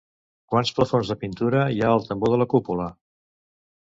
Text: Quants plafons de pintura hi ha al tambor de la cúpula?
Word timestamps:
Quants 0.53 0.71
plafons 0.77 1.11
de 1.13 1.17
pintura 1.25 1.67
hi 1.75 1.85
ha 1.85 1.91
al 1.99 2.07
tambor 2.09 2.35
de 2.37 2.41
la 2.45 2.49
cúpula? 2.55 2.89